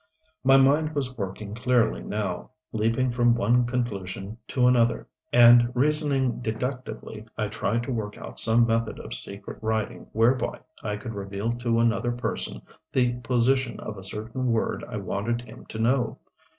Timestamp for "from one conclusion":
3.11-4.35